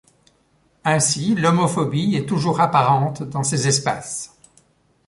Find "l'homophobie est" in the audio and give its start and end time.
1.35-2.25